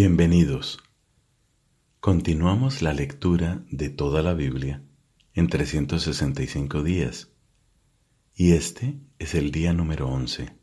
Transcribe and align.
Bienvenidos. 0.00 0.78
Continuamos 1.98 2.82
la 2.82 2.92
lectura 2.92 3.64
de 3.68 3.88
toda 3.88 4.22
la 4.22 4.32
Biblia 4.32 4.80
en 5.34 5.48
365 5.48 6.84
días 6.84 7.32
y 8.32 8.52
este 8.52 9.00
es 9.18 9.34
el 9.34 9.50
día 9.50 9.72
número 9.72 10.06
11. 10.06 10.56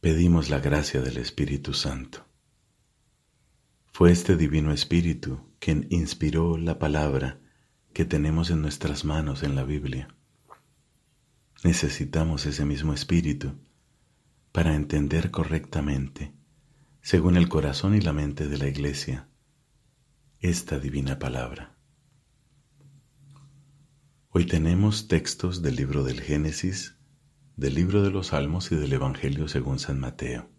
Pedimos 0.00 0.50
la 0.50 0.58
gracia 0.58 1.00
del 1.00 1.18
Espíritu 1.18 1.74
Santo. 1.74 2.26
Fue 3.92 4.10
este 4.10 4.36
Divino 4.36 4.72
Espíritu 4.72 5.38
quien 5.60 5.86
inspiró 5.90 6.58
la 6.58 6.80
palabra 6.80 7.38
que 7.92 8.04
tenemos 8.04 8.50
en 8.50 8.62
nuestras 8.62 9.04
manos 9.04 9.44
en 9.44 9.54
la 9.54 9.62
Biblia. 9.62 10.12
Necesitamos 11.62 12.46
ese 12.46 12.64
mismo 12.64 12.94
Espíritu 12.94 13.52
para 14.50 14.74
entender 14.74 15.30
correctamente 15.30 16.36
según 17.02 17.36
el 17.36 17.48
corazón 17.48 17.94
y 17.94 18.00
la 18.00 18.12
mente 18.12 18.48
de 18.48 18.58
la 18.58 18.68
Iglesia, 18.68 19.28
esta 20.40 20.78
divina 20.78 21.18
palabra. 21.18 21.76
Hoy 24.30 24.46
tenemos 24.46 25.08
textos 25.08 25.62
del 25.62 25.76
libro 25.76 26.04
del 26.04 26.20
Génesis, 26.20 26.96
del 27.56 27.74
libro 27.74 28.02
de 28.02 28.10
los 28.10 28.28
Salmos 28.28 28.70
y 28.72 28.76
del 28.76 28.92
Evangelio 28.92 29.48
según 29.48 29.78
San 29.78 29.98
Mateo. 30.00 30.50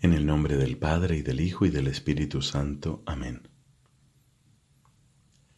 En 0.00 0.12
el 0.12 0.24
nombre 0.26 0.56
del 0.56 0.78
Padre 0.78 1.16
y 1.16 1.22
del 1.22 1.40
Hijo 1.40 1.66
y 1.66 1.70
del 1.70 1.88
Espíritu 1.88 2.42
Santo. 2.42 3.02
Amén. 3.06 3.48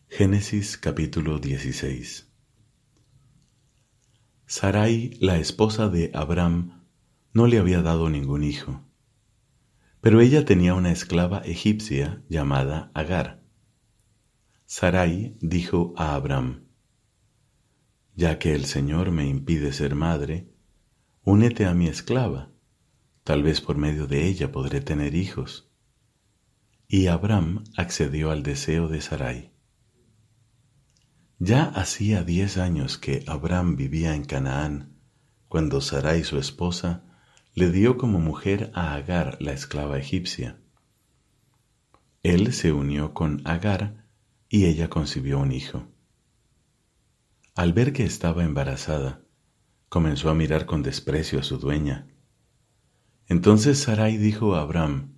Génesis 0.09 0.79
capítulo 0.79 1.39
16 1.39 2.31
Sarai, 4.47 5.17
la 5.21 5.39
esposa 5.39 5.89
de 5.89 6.11
Abraham, 6.15 6.85
no 7.33 7.47
le 7.47 7.59
había 7.59 7.83
dado 7.83 8.09
ningún 8.11 8.45
hijo 8.45 8.84
pero 10.05 10.21
ella 10.21 10.45
tenía 10.45 10.75
una 10.75 10.93
esclava 10.93 11.39
egipcia 11.47 12.23
llamada 12.29 12.91
Agar. 12.93 13.43
Sarai 14.67 15.39
dijo 15.41 15.95
a 15.97 16.15
Abraham, 16.15 16.67
Ya 18.15 18.39
que 18.39 18.55
el 18.55 18.67
Señor 18.67 19.13
me 19.13 19.27
impide 19.27 19.73
ser 19.73 19.95
madre, 19.95 20.53
únete 21.23 21.65
a 21.65 21.73
mi 21.73 21.87
esclava, 21.87 22.51
tal 23.23 23.43
vez 23.43 23.63
por 23.63 23.79
medio 23.79 24.07
de 24.07 24.27
ella 24.27 24.53
podré 24.53 24.83
tener 24.83 25.15
hijos. 25.15 25.71
Y 26.87 27.07
Abraham 27.07 27.65
accedió 27.75 28.31
al 28.31 28.43
deseo 28.43 28.89
de 28.89 29.01
Sarai. 29.01 29.53
Ya 31.39 31.65
hacía 31.65 32.25
diez 32.25 32.59
años 32.59 32.99
que 32.99 33.25
Abraham 33.27 33.77
vivía 33.77 34.15
en 34.15 34.27
Canaán, 34.27 34.99
cuando 35.49 35.81
Sarai 35.81 36.25
su 36.25 36.37
esposa 36.37 37.14
le 37.57 37.71
dio 37.71 37.97
como 37.99 38.19
mujer 38.19 38.73
a 38.75 38.95
Agar, 38.95 39.37
la 39.41 39.53
esclava 39.53 39.97
egipcia. 39.97 40.59
Él 42.25 42.53
se 42.53 42.73
unió 42.73 43.15
con 43.15 43.43
Agar 43.45 44.09
y 44.49 44.65
ella 44.65 44.91
concibió 44.91 45.39
un 45.39 45.53
hijo. 45.53 45.87
Al 47.55 47.73
ver 47.73 47.93
que 47.93 48.03
estaba 48.03 48.43
embarazada, 48.43 49.23
comenzó 49.89 50.31
a 50.31 50.35
mirar 50.35 50.67
con 50.67 50.83
desprecio 50.83 51.39
a 51.39 51.45
su 51.45 51.59
dueña. 51.59 52.09
Entonces 53.29 53.79
Sarai 53.79 54.17
dijo 54.17 54.57
a 54.57 54.63
Abraham, 54.63 55.15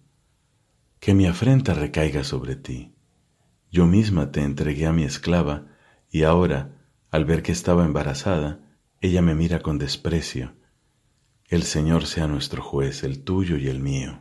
Que 1.00 1.14
mi 1.14 1.26
afrenta 1.26 1.72
recaiga 1.72 2.22
sobre 2.22 2.54
ti. 2.54 2.94
Yo 3.70 3.86
misma 3.86 4.30
te 4.30 4.42
entregué 4.42 4.86
a 4.86 4.92
mi 4.92 5.04
esclava, 5.04 5.68
y 6.10 6.24
ahora, 6.24 6.86
al 7.10 7.24
ver 7.24 7.42
que 7.42 7.52
estaba 7.52 7.86
embarazada, 7.86 8.60
ella 9.00 9.22
me 9.22 9.34
mira 9.34 9.60
con 9.60 9.78
desprecio 9.78 10.54
el 11.48 11.62
Señor 11.62 12.06
sea 12.06 12.26
nuestro 12.26 12.62
juez, 12.62 13.04
el 13.04 13.22
tuyo 13.22 13.56
y 13.56 13.68
el 13.68 13.80
mío. 13.80 14.20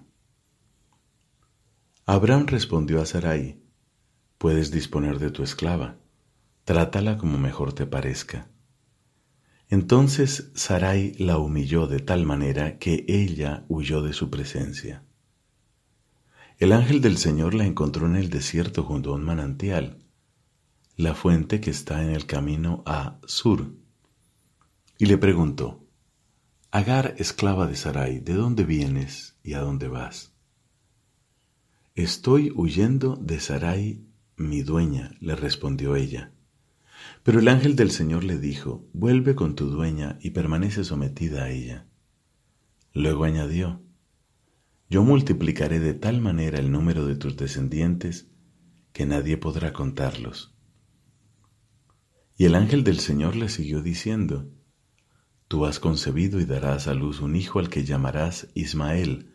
Abraham 2.06 2.46
respondió 2.46 3.02
a 3.02 3.06
Sarai, 3.08 3.60
puedes 4.38 4.70
disponer 4.70 5.18
de 5.18 5.32
tu 5.32 5.42
esclava, 5.42 5.98
trátala 6.66 7.18
como 7.18 7.40
mejor 7.40 7.74
te 7.74 7.88
parezca. 7.88 8.48
Entonces 9.70 10.52
Sarai 10.54 11.14
la 11.18 11.40
humilló 11.40 11.88
de 11.88 12.00
tal 12.00 12.26
manera 12.28 12.78
que 12.78 13.06
ella 13.08 13.66
huyó 13.70 14.04
de 14.04 14.14
su 14.14 14.30
presencia. 14.30 15.04
El 16.60 16.74
ángel 16.74 17.02
del 17.02 17.18
Señor 17.18 17.56
la 17.56 17.66
encontró 17.66 18.06
en 18.06 18.16
el 18.16 18.30
desierto 18.30 18.84
junto 18.84 19.12
a 19.12 19.16
un 19.16 19.24
manantial, 19.24 20.06
la 20.96 21.16
fuente 21.16 21.60
que 21.60 21.72
está 21.72 22.04
en 22.04 22.12
el 22.12 22.28
camino 22.28 22.84
a 22.86 23.20
Sur, 23.26 23.74
y 25.00 25.08
le 25.08 25.18
preguntó, 25.18 25.85
Agar, 26.76 27.16
esclava 27.20 27.68
de 27.68 27.78
Sarai, 27.78 28.20
¿de 28.20 28.34
dónde 28.34 28.66
vienes 28.66 29.38
y 29.44 29.54
a 29.54 29.62
dónde 29.62 29.88
vas? 29.88 30.34
Estoy 31.96 32.52
huyendo 32.54 33.16
de 33.16 33.40
Sarai, 33.40 34.04
mi 34.36 34.62
dueña, 34.62 35.16
le 35.22 35.38
respondió 35.38 35.96
ella. 35.96 36.34
Pero 37.24 37.40
el 37.40 37.48
ángel 37.48 37.78
del 37.78 37.92
Señor 37.92 38.26
le 38.26 38.40
dijo, 38.40 38.86
vuelve 38.92 39.36
con 39.36 39.56
tu 39.56 39.70
dueña 39.70 40.20
y 40.22 40.32
permanece 40.32 40.84
sometida 40.84 41.46
a 41.46 41.50
ella. 41.50 41.88
Luego 42.92 43.24
añadió, 43.24 43.82
yo 44.90 45.02
multiplicaré 45.02 45.80
de 45.80 45.94
tal 45.94 46.20
manera 46.20 46.60
el 46.60 46.74
número 46.74 47.06
de 47.06 47.16
tus 47.16 47.38
descendientes 47.38 48.28
que 48.92 49.06
nadie 49.06 49.38
podrá 49.38 49.72
contarlos. 49.72 50.54
Y 52.36 52.44
el 52.44 52.56
ángel 52.56 52.84
del 52.84 53.00
Señor 53.00 53.38
le 53.38 53.48
siguió 53.48 53.82
diciendo, 53.82 54.52
Tú 55.48 55.66
has 55.66 55.80
concebido 55.80 56.40
y 56.40 56.46
darás 56.46 56.88
a 56.88 56.94
luz 56.94 57.22
un 57.22 57.36
hijo 57.36 57.60
al 57.60 57.70
que 57.70 57.84
llamarás 57.84 58.48
Ismael, 58.56 59.32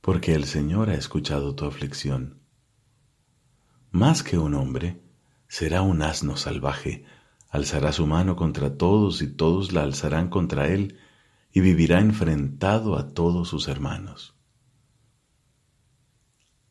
porque 0.00 0.34
el 0.34 0.44
Señor 0.44 0.88
ha 0.88 0.94
escuchado 0.94 1.54
tu 1.54 1.66
aflicción. 1.66 2.40
Más 3.90 4.22
que 4.22 4.38
un 4.38 4.54
hombre, 4.54 5.02
será 5.48 5.82
un 5.82 6.00
asno 6.00 6.36
salvaje, 6.36 7.04
alzará 7.50 7.92
su 7.92 8.06
mano 8.06 8.36
contra 8.36 8.78
todos 8.78 9.20
y 9.20 9.26
todos 9.26 9.72
la 9.72 9.82
alzarán 9.82 10.28
contra 10.28 10.68
él, 10.68 10.98
y 11.52 11.60
vivirá 11.60 12.00
enfrentado 12.00 12.96
a 12.96 13.12
todos 13.12 13.48
sus 13.48 13.68
hermanos. 13.68 14.36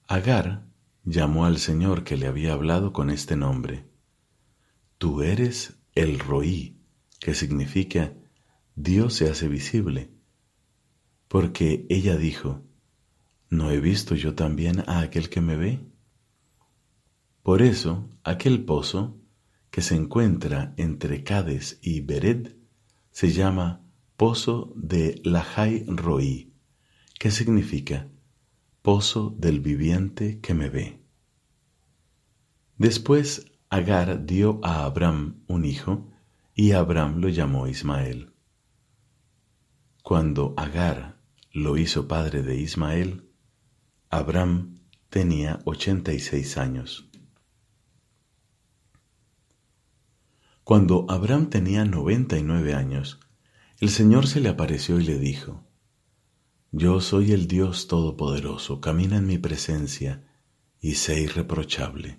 Agar 0.07 0.65
llamó 1.03 1.45
al 1.45 1.59
Señor 1.59 2.03
que 2.03 2.17
le 2.17 2.25
había 2.25 2.53
hablado 2.53 2.93
con 2.93 3.09
este 3.09 3.35
nombre. 3.35 3.87
Tú 4.97 5.21
eres 5.21 5.77
el 5.93 6.17
Roí, 6.17 6.81
que 7.19 7.35
significa 7.35 8.13
Dios 8.81 9.13
se 9.13 9.29
hace 9.29 9.49
visible, 9.49 10.09
porque 11.27 11.85
ella 11.89 12.15
dijo, 12.15 12.63
¿no 13.49 13.71
he 13.71 13.81
visto 13.81 14.15
yo 14.15 14.35
también 14.35 14.85
a 14.87 15.01
aquel 15.01 15.27
que 15.27 15.41
me 15.41 15.57
ve? 15.57 15.85
Por 17.43 17.61
eso, 17.61 18.09
aquel 18.23 18.63
pozo 18.63 19.19
que 19.69 19.81
se 19.81 19.95
encuentra 19.95 20.73
entre 20.77 21.25
Cades 21.25 21.77
y 21.81 21.99
Bered 21.99 22.53
se 23.11 23.33
llama 23.33 23.81
Pozo 24.15 24.71
de 24.77 25.19
Lahai 25.25 25.83
Roí, 25.85 26.53
que 27.19 27.31
significa 27.31 28.07
Pozo 28.81 29.35
del 29.37 29.59
viviente 29.59 30.39
que 30.39 30.53
me 30.53 30.69
ve. 30.69 31.03
Después 32.77 33.45
Agar 33.69 34.25
dio 34.25 34.61
a 34.63 34.85
Abraham 34.85 35.43
un 35.47 35.65
hijo 35.65 36.09
y 36.55 36.71
Abraham 36.71 37.19
lo 37.19 37.27
llamó 37.27 37.67
Ismael. 37.67 38.28
Cuando 40.09 40.55
Agar 40.57 41.19
lo 41.51 41.77
hizo 41.77 42.07
padre 42.07 42.41
de 42.41 42.59
Ismael, 42.59 43.29
Abraham 44.09 44.79
tenía 45.11 45.59
ochenta 45.65 46.13
y 46.13 46.19
seis 46.19 46.57
años. 46.57 47.07
Cuando 50.63 51.05
Abraham 51.09 51.51
tenía 51.51 51.85
noventa 51.85 52.39
y 52.39 52.41
nueve 52.41 52.73
años, 52.73 53.19
el 53.79 53.89
Señor 53.89 54.25
se 54.25 54.39
le 54.39 54.49
apareció 54.49 54.99
y 54.99 55.03
le 55.03 55.19
dijo, 55.19 55.67
Yo 56.71 57.01
soy 57.01 57.31
el 57.31 57.45
Dios 57.45 57.85
Todopoderoso, 57.85 58.81
camina 58.81 59.17
en 59.17 59.27
mi 59.27 59.37
presencia 59.37 60.27
y 60.81 60.95
sé 60.95 61.21
irreprochable. 61.21 62.17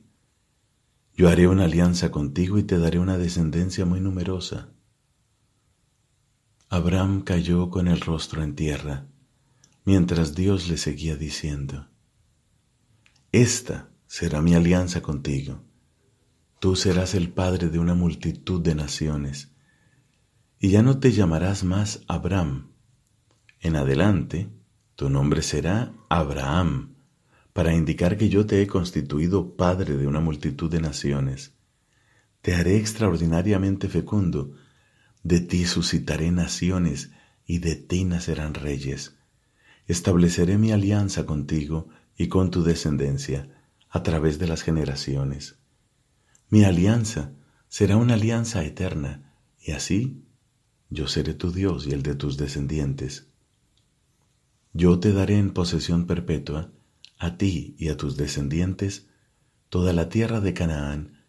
Yo 1.17 1.29
haré 1.29 1.49
una 1.49 1.65
alianza 1.65 2.13
contigo 2.13 2.57
y 2.57 2.63
te 2.63 2.79
daré 2.79 3.01
una 3.01 3.19
descendencia 3.19 3.85
muy 3.85 4.01
numerosa 4.01 4.75
Abraham 6.73 7.23
cayó 7.23 7.69
con 7.69 7.89
el 7.89 8.01
rostro 8.01 8.45
en 8.45 8.55
tierra, 8.55 9.09
mientras 9.85 10.37
Dios 10.37 10.69
le 10.69 10.77
seguía 10.77 11.17
diciendo, 11.17 11.89
Esta 13.33 13.91
será 14.07 14.41
mi 14.41 14.55
alianza 14.55 15.03
contigo. 15.03 15.65
Tú 16.61 16.77
serás 16.77 17.17
el 17.17 17.31
padre 17.31 17.71
de 17.71 17.81
una 17.81 17.95
multitud 17.95 18.61
de 18.61 18.77
naciones, 18.77 19.51
y 20.61 20.71
ya 20.71 20.85
no 20.85 21.01
te 21.01 21.11
llamarás 21.11 21.65
más 21.65 22.05
Abraham. 22.07 22.71
En 23.59 23.75
adelante, 23.75 24.49
tu 24.95 25.11
nombre 25.11 25.43
será 25.43 25.93
Abraham, 26.09 26.95
para 27.53 27.75
indicar 27.75 28.17
que 28.17 28.29
yo 28.29 28.47
te 28.47 28.63
he 28.63 28.69
constituido 28.69 29.57
padre 29.57 29.97
de 29.97 30.07
una 30.07 30.21
multitud 30.21 30.71
de 30.71 30.81
naciones. 30.81 31.53
Te 32.43 32.55
haré 32.55 32.77
extraordinariamente 32.77 33.89
fecundo, 33.89 34.55
de 35.23 35.41
ti 35.41 35.67
suscitaré 35.67 36.31
naciones 36.31 37.11
y 37.47 37.59
de 37.59 37.77
ti 37.77 38.05
nacerán 38.05 38.55
reyes. 38.55 39.17
estableceré 39.87 40.57
mi 40.57 40.71
alianza 40.71 41.27
contigo 41.27 41.89
y 42.17 42.29
con 42.29 42.51
tu 42.51 42.63
descendencia 42.63 43.49
a 43.89 44.03
través 44.03 44.39
de 44.39 44.47
las 44.47 44.63
generaciones. 44.63 45.57
Mi 46.49 46.65
alianza 46.65 47.33
será 47.69 47.97
una 47.97 48.15
alianza 48.15 48.65
eterna, 48.65 49.35
y 49.61 49.73
así 49.73 50.23
yo 50.91 51.09
seré 51.09 51.35
tu 51.35 51.53
Dios 51.53 51.87
y 51.87 51.93
el 51.93 52.03
de 52.03 52.15
tus 52.15 52.37
descendientes. 52.37 53.27
Yo 54.73 55.01
te 55.01 55.13
daré 55.13 55.39
en 55.39 55.53
posesión 55.53 56.07
perpetua, 56.07 56.71
a 57.19 57.37
ti 57.37 57.75
y 57.79 57.89
a 57.89 57.97
tus 57.97 58.17
descendientes, 58.17 59.09
toda 59.69 59.93
la 59.93 60.09
tierra 60.09 60.41
de 60.41 60.55
Canaán, 60.55 61.25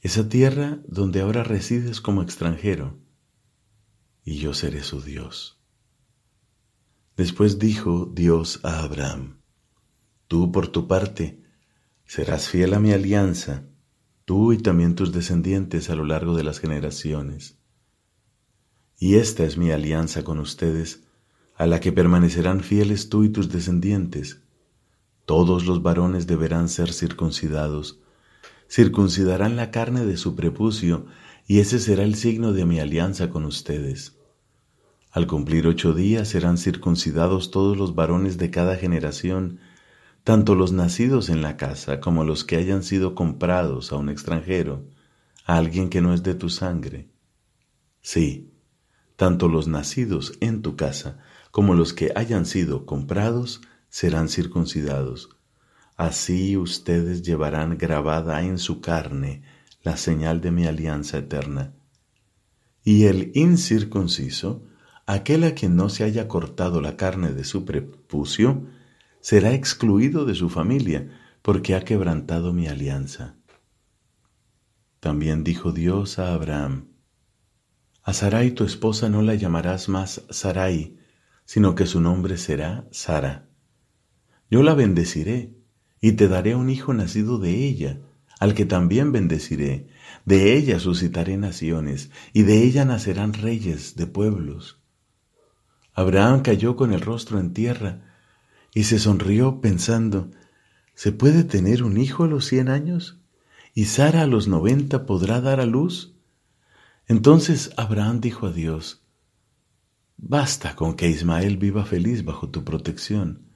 esa 0.00 0.28
tierra 0.28 0.80
donde 0.86 1.20
ahora 1.20 1.44
resides 1.44 2.00
como 2.00 2.22
extranjero, 2.22 2.98
y 4.24 4.38
yo 4.38 4.54
seré 4.54 4.82
su 4.82 5.00
Dios. 5.00 5.60
Después 7.16 7.58
dijo 7.58 8.10
Dios 8.12 8.60
a 8.64 8.80
Abraham, 8.80 9.38
Tú 10.26 10.50
por 10.50 10.68
tu 10.68 10.88
parte 10.88 11.42
serás 12.06 12.48
fiel 12.48 12.74
a 12.74 12.80
mi 12.80 12.92
alianza, 12.92 13.64
tú 14.24 14.52
y 14.52 14.58
también 14.58 14.94
tus 14.94 15.12
descendientes 15.12 15.90
a 15.90 15.94
lo 15.94 16.04
largo 16.04 16.34
de 16.34 16.44
las 16.44 16.58
generaciones. 16.58 17.58
Y 18.98 19.16
esta 19.16 19.44
es 19.44 19.58
mi 19.58 19.70
alianza 19.70 20.24
con 20.24 20.38
ustedes, 20.38 21.04
a 21.56 21.66
la 21.66 21.80
que 21.80 21.92
permanecerán 21.92 22.60
fieles 22.60 23.10
tú 23.10 23.24
y 23.24 23.28
tus 23.28 23.50
descendientes. 23.50 24.40
Todos 25.24 25.66
los 25.66 25.82
varones 25.82 26.26
deberán 26.26 26.68
ser 26.68 26.92
circuncidados, 26.92 28.00
circuncidarán 28.68 29.56
la 29.56 29.70
carne 29.70 30.04
de 30.04 30.16
su 30.16 30.34
prepucio, 30.34 31.06
y 31.46 31.60
ese 31.60 31.78
será 31.78 32.04
el 32.04 32.14
signo 32.14 32.52
de 32.52 32.64
mi 32.64 32.80
alianza 32.80 33.30
con 33.30 33.44
ustedes. 33.44 34.16
Al 35.10 35.26
cumplir 35.26 35.66
ocho 35.66 35.92
días 35.92 36.28
serán 36.28 36.58
circuncidados 36.58 37.50
todos 37.50 37.76
los 37.76 37.94
varones 37.94 38.38
de 38.38 38.50
cada 38.50 38.76
generación, 38.76 39.60
tanto 40.24 40.54
los 40.54 40.72
nacidos 40.72 41.28
en 41.28 41.42
la 41.42 41.56
casa 41.56 42.00
como 42.00 42.24
los 42.24 42.44
que 42.44 42.56
hayan 42.56 42.82
sido 42.82 43.14
comprados 43.14 43.92
a 43.92 43.96
un 43.96 44.08
extranjero, 44.08 44.88
a 45.44 45.58
alguien 45.58 45.90
que 45.90 46.00
no 46.00 46.14
es 46.14 46.22
de 46.22 46.34
tu 46.34 46.48
sangre. 46.48 47.10
Sí, 48.00 48.52
tanto 49.16 49.48
los 49.48 49.68
nacidos 49.68 50.32
en 50.40 50.62
tu 50.62 50.76
casa 50.76 51.18
como 51.50 51.74
los 51.74 51.92
que 51.92 52.10
hayan 52.16 52.46
sido 52.46 52.86
comprados 52.86 53.60
serán 53.88 54.28
circuncidados. 54.28 55.28
Así 55.96 56.56
ustedes 56.56 57.22
llevarán 57.22 57.78
grabada 57.78 58.42
en 58.42 58.58
su 58.58 58.80
carne 58.80 59.42
la 59.84 59.96
señal 59.96 60.40
de 60.40 60.50
mi 60.50 60.66
alianza 60.66 61.18
eterna. 61.18 61.74
Y 62.82 63.04
el 63.04 63.30
incircunciso, 63.34 64.64
aquel 65.06 65.44
a 65.44 65.54
quien 65.54 65.76
no 65.76 65.90
se 65.90 66.04
haya 66.04 66.26
cortado 66.26 66.80
la 66.80 66.96
carne 66.96 67.32
de 67.32 67.44
su 67.44 67.64
prepucio, 67.64 68.66
será 69.20 69.52
excluido 69.52 70.24
de 70.24 70.34
su 70.34 70.48
familia, 70.48 71.10
porque 71.42 71.74
ha 71.74 71.84
quebrantado 71.84 72.52
mi 72.52 72.66
alianza. 72.66 73.36
También 75.00 75.44
dijo 75.44 75.72
Dios 75.72 76.18
a 76.18 76.32
Abraham, 76.32 76.88
A 78.02 78.14
Sarai 78.14 78.52
tu 78.52 78.64
esposa 78.64 79.10
no 79.10 79.20
la 79.20 79.34
llamarás 79.34 79.90
más 79.90 80.22
Sarai, 80.30 80.98
sino 81.44 81.74
que 81.74 81.84
su 81.84 82.00
nombre 82.00 82.38
será 82.38 82.88
Sara. 82.90 83.48
Yo 84.50 84.62
la 84.62 84.74
bendeciré, 84.74 85.54
y 86.00 86.12
te 86.12 86.28
daré 86.28 86.54
un 86.54 86.70
hijo 86.70 86.94
nacido 86.94 87.38
de 87.38 87.66
ella, 87.66 88.00
al 88.44 88.54
que 88.54 88.66
también 88.66 89.10
bendeciré. 89.10 89.88
De 90.26 90.54
ella 90.54 90.78
suscitaré 90.78 91.38
naciones, 91.38 92.10
y 92.34 92.42
de 92.42 92.62
ella 92.62 92.84
nacerán 92.84 93.32
reyes 93.32 93.96
de 93.96 94.06
pueblos. 94.06 94.82
Abraham 95.94 96.42
cayó 96.42 96.76
con 96.76 96.92
el 96.92 97.00
rostro 97.00 97.40
en 97.40 97.54
tierra, 97.54 98.02
y 98.74 98.84
se 98.84 98.98
sonrió 98.98 99.62
pensando, 99.62 100.30
¿se 100.94 101.10
puede 101.10 101.44
tener 101.44 101.82
un 101.82 101.96
hijo 101.96 102.24
a 102.24 102.26
los 102.26 102.44
cien 102.44 102.68
años? 102.68 103.18
¿Y 103.72 103.86
Sara 103.86 104.22
a 104.22 104.26
los 104.26 104.46
noventa 104.46 105.06
podrá 105.06 105.40
dar 105.40 105.58
a 105.60 105.66
luz? 105.66 106.14
Entonces 107.06 107.72
Abraham 107.78 108.20
dijo 108.20 108.46
a 108.46 108.52
Dios, 108.52 109.06
Basta 110.18 110.76
con 110.76 110.94
que 110.94 111.08
Ismael 111.08 111.56
viva 111.56 111.86
feliz 111.86 112.24
bajo 112.24 112.50
tu 112.50 112.62
protección. 112.62 113.48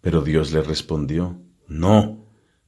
Pero 0.00 0.22
Dios 0.22 0.52
le 0.52 0.62
respondió, 0.62 1.42
No, 1.68 2.21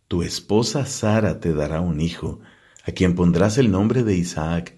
tu 0.09 0.23
esposa 0.23 0.87
Sara 0.87 1.41
te 1.41 1.53
dará 1.53 1.81
un 1.81 2.01
hijo, 2.01 2.41
a 2.87 2.93
quien 2.93 3.15
pondrás 3.15 3.59
el 3.59 3.71
nombre 3.71 4.05
de 4.05 4.17
Isaac. 4.17 4.77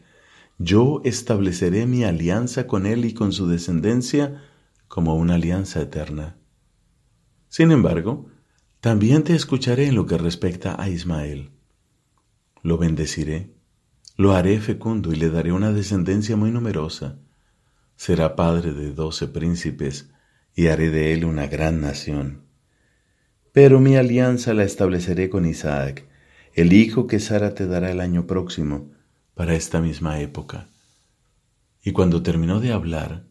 Yo 0.59 1.03
estableceré 1.05 1.87
mi 1.87 2.05
alianza 2.05 2.67
con 2.67 2.87
él 2.87 3.05
y 3.05 3.13
con 3.13 3.33
su 3.33 3.47
descendencia 3.47 4.43
como 4.89 5.17
una 5.17 5.35
alianza 5.35 5.83
eterna. 5.83 6.39
Sin 7.49 7.73
embargo, 7.73 8.31
también 8.81 9.25
te 9.25 9.35
escucharé 9.35 9.89
en 9.89 9.97
lo 9.97 10.07
que 10.07 10.17
respecta 10.17 10.81
a 10.81 10.89
Ismael. 10.89 11.51
Lo 12.63 12.79
bendeciré, 12.79 13.55
lo 14.17 14.33
haré 14.33 14.61
fecundo 14.61 15.13
y 15.13 15.17
le 15.17 15.29
daré 15.29 15.53
una 15.53 15.73
descendencia 15.73 16.37
muy 16.37 16.51
numerosa. 16.51 17.19
Será 17.97 18.37
padre 18.37 18.73
de 18.73 18.93
doce 18.93 19.27
príncipes 19.27 20.11
y 20.55 20.69
haré 20.69 20.91
de 20.91 21.13
él 21.13 21.25
una 21.25 21.47
gran 21.47 21.81
nación. 21.81 22.46
Pero 23.57 23.81
mi 23.81 23.97
alianza 23.97 24.53
la 24.53 24.65
estableceré 24.65 25.31
con 25.31 25.47
Isaac, 25.47 26.07
el 26.53 26.75
hijo 26.75 27.07
que 27.07 27.19
Sara 27.19 27.55
te 27.55 27.67
dará 27.67 27.91
el 27.91 28.01
año 28.01 28.27
próximo, 28.27 28.91
para 29.33 29.55
esta 29.55 29.81
misma 29.81 30.21
época. 30.21 30.69
Y 31.83 31.93
cuando 31.93 32.23
terminó 32.23 32.61
de 32.61 32.75
hablar, 32.75 33.25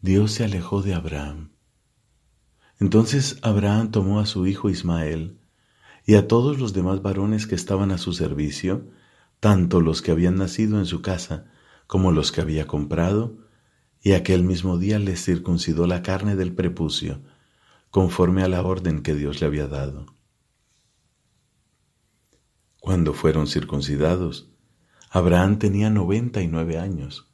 Dios 0.00 0.30
se 0.30 0.44
alejó 0.44 0.80
de 0.80 0.94
Abraham. 0.94 1.50
Entonces 2.78 3.40
Abraham 3.42 3.90
tomó 3.90 4.20
a 4.20 4.26
su 4.26 4.46
hijo 4.46 4.70
Ismael 4.70 5.40
y 6.06 6.14
a 6.14 6.28
todos 6.28 6.60
los 6.60 6.72
demás 6.72 7.02
varones 7.02 7.48
que 7.48 7.56
estaban 7.56 7.90
a 7.90 7.98
su 7.98 8.12
servicio, 8.12 8.86
tanto 9.40 9.80
los 9.80 10.02
que 10.02 10.12
habían 10.12 10.36
nacido 10.36 10.78
en 10.78 10.86
su 10.86 11.02
casa 11.02 11.46
como 11.88 12.12
los 12.12 12.30
que 12.30 12.42
había 12.42 12.68
comprado, 12.68 13.38
y 14.02 14.12
aquel 14.12 14.44
mismo 14.44 14.78
día 14.78 15.00
les 15.00 15.24
circuncidó 15.24 15.88
la 15.88 16.04
carne 16.04 16.36
del 16.36 16.52
prepucio, 16.52 17.22
conforme 17.90 18.42
a 18.42 18.48
la 18.48 18.62
orden 18.62 19.02
que 19.02 19.14
Dios 19.14 19.40
le 19.40 19.46
había 19.46 19.66
dado. 19.66 20.06
Cuando 22.80 23.12
fueron 23.12 23.46
circuncidados, 23.46 24.50
Abraham 25.10 25.58
tenía 25.58 25.90
noventa 25.90 26.42
y 26.42 26.48
nueve 26.48 26.78
años 26.78 27.30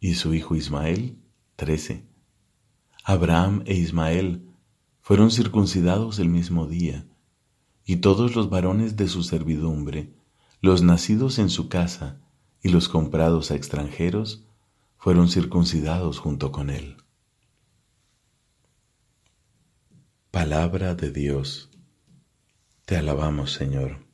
y 0.00 0.14
su 0.14 0.34
hijo 0.34 0.54
Ismael 0.54 1.18
trece. 1.56 2.06
Abraham 3.04 3.62
e 3.66 3.74
Ismael 3.74 4.48
fueron 5.00 5.30
circuncidados 5.30 6.18
el 6.18 6.28
mismo 6.28 6.66
día, 6.66 7.06
y 7.84 7.96
todos 7.96 8.34
los 8.34 8.50
varones 8.50 8.96
de 8.96 9.06
su 9.06 9.22
servidumbre, 9.22 10.12
los 10.60 10.82
nacidos 10.82 11.38
en 11.38 11.48
su 11.48 11.68
casa 11.68 12.20
y 12.60 12.70
los 12.70 12.88
comprados 12.88 13.52
a 13.52 13.54
extranjeros, 13.54 14.44
fueron 14.98 15.28
circuncidados 15.28 16.18
junto 16.18 16.50
con 16.50 16.70
él. 16.70 16.96
Palabra 20.36 20.94
de 20.94 21.10
Dios. 21.10 21.70
Te 22.84 22.98
alabamos, 22.98 23.52
Señor. 23.52 24.06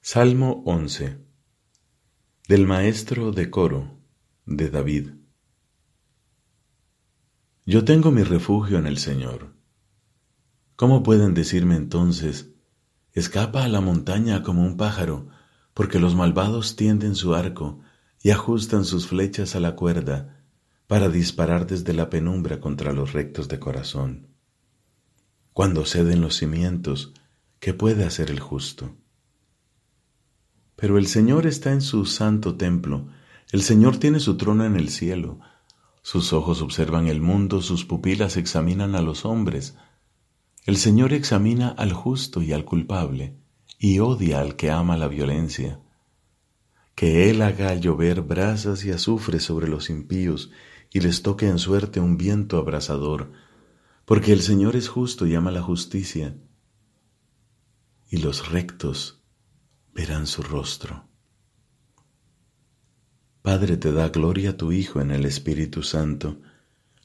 Salmo 0.00 0.62
11 0.64 1.18
del 2.46 2.68
maestro 2.68 3.32
de 3.32 3.50
coro 3.50 3.98
de 4.46 4.70
David. 4.70 5.10
Yo 7.66 7.84
tengo 7.84 8.12
mi 8.12 8.22
refugio 8.22 8.78
en 8.78 8.86
el 8.86 8.98
Señor. 8.98 9.56
¿Cómo 10.76 11.02
pueden 11.02 11.34
decirme 11.34 11.74
entonces, 11.74 12.52
escapa 13.10 13.64
a 13.64 13.68
la 13.68 13.80
montaña 13.80 14.44
como 14.44 14.62
un 14.62 14.76
pájaro, 14.76 15.30
porque 15.74 15.98
los 15.98 16.14
malvados 16.14 16.76
tienden 16.76 17.16
su 17.16 17.34
arco 17.34 17.80
y 18.22 18.30
ajustan 18.30 18.84
sus 18.84 19.08
flechas 19.08 19.56
a 19.56 19.60
la 19.60 19.74
cuerda, 19.74 20.43
para 20.86 21.08
disparar 21.08 21.66
desde 21.66 21.92
la 21.92 22.10
penumbra 22.10 22.60
contra 22.60 22.92
los 22.92 23.12
rectos 23.12 23.48
de 23.48 23.58
corazón. 23.58 24.28
Cuando 25.52 25.84
ceden 25.84 26.20
los 26.20 26.36
cimientos, 26.36 27.12
¿qué 27.60 27.74
puede 27.74 28.04
hacer 28.04 28.30
el 28.30 28.40
justo? 28.40 28.94
Pero 30.76 30.98
el 30.98 31.06
Señor 31.06 31.46
está 31.46 31.72
en 31.72 31.80
su 31.80 32.04
santo 32.06 32.56
templo, 32.56 33.08
el 33.52 33.62
Señor 33.62 33.98
tiene 33.98 34.20
su 34.20 34.36
trono 34.36 34.64
en 34.64 34.76
el 34.76 34.90
cielo, 34.90 35.38
sus 36.06 36.34
ojos 36.34 36.60
observan 36.60 37.06
el 37.06 37.22
mundo, 37.22 37.62
sus 37.62 37.86
pupilas 37.86 38.36
examinan 38.36 38.94
a 38.94 39.00
los 39.00 39.24
hombres. 39.24 39.74
El 40.66 40.76
Señor 40.76 41.14
examina 41.14 41.70
al 41.70 41.94
justo 41.94 42.42
y 42.42 42.52
al 42.52 42.66
culpable, 42.66 43.38
y 43.78 44.00
odia 44.00 44.40
al 44.40 44.54
que 44.54 44.70
ama 44.70 44.98
la 44.98 45.08
violencia. 45.08 45.80
Que 46.94 47.30
Él 47.30 47.40
haga 47.40 47.74
llover 47.74 48.20
brasas 48.20 48.84
y 48.84 48.90
azufre 48.90 49.40
sobre 49.40 49.66
los 49.66 49.88
impíos, 49.88 50.50
y 50.94 51.00
les 51.00 51.22
toque 51.22 51.48
en 51.48 51.58
suerte 51.58 51.98
un 51.98 52.16
viento 52.16 52.56
abrasador, 52.56 53.32
porque 54.04 54.32
el 54.32 54.40
Señor 54.40 54.76
es 54.76 54.88
justo 54.88 55.26
y 55.26 55.34
ama 55.34 55.50
la 55.50 55.60
justicia, 55.60 56.38
y 58.08 58.18
los 58.18 58.48
rectos 58.48 59.20
verán 59.92 60.28
su 60.28 60.42
rostro. 60.42 61.08
Padre, 63.42 63.76
te 63.76 63.92
da 63.92 64.08
gloria 64.10 64.50
a 64.50 64.56
tu 64.56 64.70
Hijo 64.70 65.00
en 65.00 65.10
el 65.10 65.26
Espíritu 65.26 65.82
Santo, 65.82 66.40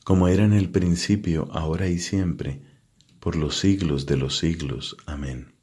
como 0.03 0.27
era 0.27 0.46
en 0.46 0.53
el 0.53 0.69
principio, 0.69 1.50
ahora 1.51 1.88
y 1.88 1.98
siempre, 1.98 2.62
por 3.19 3.36
los 3.36 3.58
siglos 3.58 4.05
de 4.05 4.17
los 4.17 4.38
siglos. 4.38 4.98
Amén. 5.08 5.59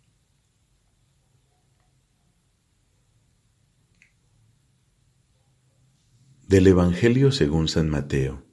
Del 6.48 6.68
Evangelio 6.68 7.32
según 7.32 7.66
San 7.66 7.90
Mateo, 7.90 8.44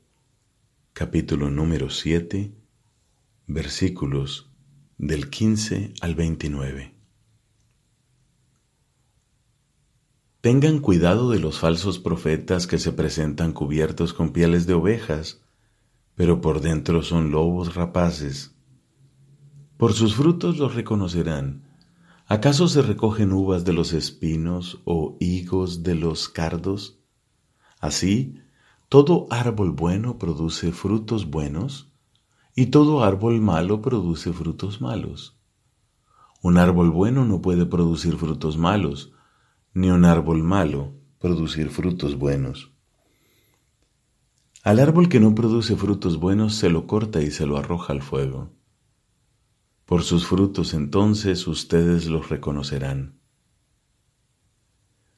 capítulo 0.93 1.51
número 1.51 1.91
7, 1.91 2.51
versículos 3.45 4.51
del 4.97 5.29
15 5.29 5.93
al 6.01 6.15
29. 6.15 6.95
Tengan 10.41 10.79
cuidado 10.79 11.29
de 11.29 11.37
los 11.37 11.59
falsos 11.59 11.99
profetas 11.99 12.65
que 12.65 12.79
se 12.79 12.93
presentan 12.93 13.53
cubiertos 13.53 14.15
con 14.15 14.33
pieles 14.33 14.65
de 14.65 14.73
ovejas, 14.73 15.43
pero 16.15 16.41
por 16.41 16.61
dentro 16.61 17.03
son 17.03 17.29
lobos 17.29 17.75
rapaces. 17.75 18.55
Por 19.77 19.93
sus 19.93 20.15
frutos 20.15 20.57
los 20.57 20.73
reconocerán. 20.73 21.61
¿Acaso 22.25 22.67
se 22.67 22.81
recogen 22.81 23.31
uvas 23.31 23.65
de 23.65 23.73
los 23.73 23.93
espinos 23.93 24.81
o 24.83 25.15
higos 25.19 25.83
de 25.83 25.93
los 25.93 26.27
cardos? 26.27 27.02
Así, 27.83 28.39
todo 28.87 29.27
árbol 29.29 29.71
bueno 29.71 30.17
produce 30.17 30.71
frutos 30.71 31.29
buenos, 31.29 31.91
y 32.55 32.67
todo 32.67 33.03
árbol 33.03 33.41
malo 33.41 33.81
produce 33.81 34.31
frutos 34.31 34.79
malos. 34.79 35.37
Un 36.41 36.57
árbol 36.57 36.91
bueno 36.91 37.25
no 37.25 37.41
puede 37.41 37.65
producir 37.65 38.15
frutos 38.15 38.57
malos, 38.57 39.11
ni 39.73 39.89
un 39.89 40.05
árbol 40.05 40.43
malo 40.43 40.93
producir 41.19 41.69
frutos 41.69 42.17
buenos. 42.17 42.71
Al 44.63 44.79
árbol 44.79 45.09
que 45.09 45.19
no 45.19 45.35
produce 45.35 45.75
frutos 45.75 46.17
buenos 46.21 46.55
se 46.55 46.69
lo 46.69 46.87
corta 46.87 47.21
y 47.21 47.31
se 47.31 47.45
lo 47.45 47.57
arroja 47.57 47.91
al 47.91 48.01
fuego. 48.01 48.49
Por 49.83 50.03
sus 50.03 50.25
frutos 50.25 50.73
entonces 50.73 51.47
ustedes 51.47 52.05
los 52.05 52.29
reconocerán. 52.29 53.22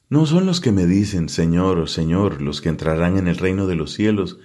No 0.08 0.24
son 0.24 0.46
los 0.46 0.60
que 0.60 0.70
me 0.70 0.86
dicen, 0.86 1.28
Señor, 1.28 1.88
Señor, 1.88 2.40
los 2.40 2.60
que 2.60 2.68
entrarán 2.68 3.18
en 3.18 3.26
el 3.26 3.36
reino 3.36 3.66
de 3.66 3.74
los 3.74 3.92
cielos, 3.92 4.38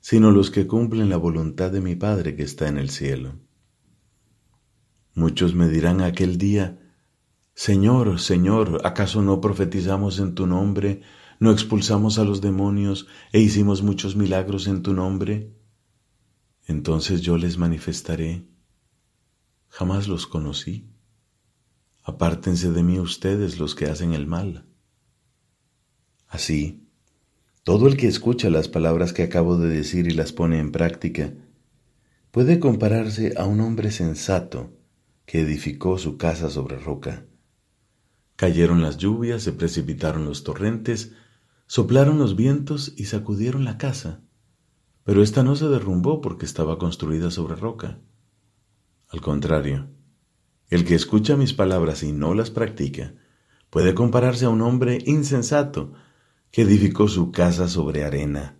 sino 0.00 0.30
los 0.30 0.50
que 0.50 0.66
cumplen 0.66 1.08
la 1.08 1.16
voluntad 1.16 1.70
de 1.70 1.80
mi 1.80 1.96
Padre 1.96 2.36
que 2.36 2.42
está 2.42 2.68
en 2.68 2.76
el 2.76 2.90
cielo. 2.90 3.40
Muchos 5.14 5.54
me 5.54 5.68
dirán 5.68 6.02
aquel 6.02 6.36
día, 6.36 6.78
Señor, 7.54 8.20
Señor, 8.20 8.82
¿acaso 8.84 9.22
no 9.22 9.40
profetizamos 9.40 10.18
en 10.20 10.34
tu 10.34 10.46
nombre, 10.46 11.00
no 11.40 11.50
expulsamos 11.50 12.18
a 12.18 12.24
los 12.24 12.40
demonios 12.40 13.08
e 13.32 13.40
hicimos 13.40 13.82
muchos 13.82 14.14
milagros 14.14 14.68
en 14.68 14.82
tu 14.82 14.92
nombre? 14.92 15.56
Entonces 16.66 17.22
yo 17.22 17.38
les 17.38 17.56
manifestaré, 17.56 18.46
jamás 19.68 20.06
los 20.06 20.26
conocí. 20.26 20.92
Apártense 22.04 22.70
de 22.70 22.82
mí 22.82 23.00
ustedes 23.00 23.58
los 23.58 23.74
que 23.74 23.86
hacen 23.86 24.12
el 24.12 24.26
mal. 24.26 24.67
Así, 26.28 26.86
todo 27.64 27.86
el 27.88 27.96
que 27.96 28.06
escucha 28.06 28.50
las 28.50 28.68
palabras 28.68 29.12
que 29.12 29.22
acabo 29.22 29.58
de 29.58 29.68
decir 29.68 30.06
y 30.06 30.12
las 30.12 30.32
pone 30.32 30.58
en 30.58 30.72
práctica, 30.72 31.32
puede 32.30 32.60
compararse 32.60 33.34
a 33.36 33.46
un 33.46 33.60
hombre 33.60 33.90
sensato 33.90 34.70
que 35.24 35.40
edificó 35.40 35.98
su 35.98 36.16
casa 36.16 36.50
sobre 36.50 36.78
roca. 36.78 37.26
Cayeron 38.36 38.82
las 38.82 38.98
lluvias, 38.98 39.42
se 39.42 39.52
precipitaron 39.52 40.24
los 40.24 40.44
torrentes, 40.44 41.12
soplaron 41.66 42.18
los 42.18 42.36
vientos 42.36 42.94
y 42.96 43.06
sacudieron 43.06 43.64
la 43.64 43.76
casa, 43.76 44.22
pero 45.04 45.22
ésta 45.22 45.42
no 45.42 45.56
se 45.56 45.68
derrumbó 45.68 46.20
porque 46.20 46.46
estaba 46.46 46.78
construida 46.78 47.30
sobre 47.30 47.56
roca. 47.56 47.98
Al 49.08 49.20
contrario, 49.20 49.88
el 50.68 50.84
que 50.84 50.94
escucha 50.94 51.36
mis 51.36 51.54
palabras 51.54 52.02
y 52.02 52.12
no 52.12 52.34
las 52.34 52.50
practica 52.50 53.14
puede 53.70 53.94
compararse 53.94 54.44
a 54.44 54.50
un 54.50 54.62
hombre 54.62 54.98
insensato 55.04 55.94
que 56.50 56.62
edificó 56.62 57.08
su 57.08 57.30
casa 57.30 57.68
sobre 57.68 58.04
arena. 58.04 58.58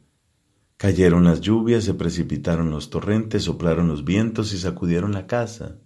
Cayeron 0.77 1.25
las 1.25 1.41
lluvias, 1.41 1.85
se 1.85 1.95
precipitaron 1.95 2.71
los 2.71 2.91
torrentes, 2.91 3.45
soplaron 3.45 3.89
los 3.89 4.05
vientos 4.05 4.53
y 4.53 4.59
sacudieron 4.59 5.13
la 5.13 5.27
casa. 5.27 5.79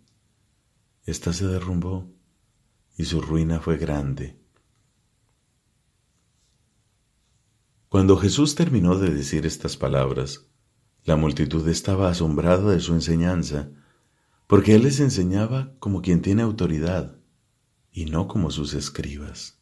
Esta 1.05 1.33
se 1.33 1.47
derrumbó 1.47 2.13
y 2.97 3.05
su 3.05 3.23
ruina 3.23 3.61
fue 3.61 3.79
grande. 3.79 4.39
Cuando 7.89 8.17
Jesús 8.17 8.55
terminó 8.55 8.99
de 8.99 9.11
decir 9.11 9.47
estas 9.47 9.77
palabras, 9.77 10.47
la 11.05 11.17
multitud 11.17 11.67
estaba 11.69 12.09
asombrada 12.09 12.71
de 12.71 12.81
su 12.81 12.95
enseñanza, 12.95 13.71
porque 14.47 14.75
Él 14.75 14.83
les 14.83 15.01
enseñaba 15.01 15.75
como 15.79 16.01
quien 16.01 16.23
tiene 16.23 16.43
autoridad 16.43 17.19
y 17.91 18.07
no 18.07 18.29
como 18.29 18.51
sus 18.51 18.75
escribas. 18.75 19.62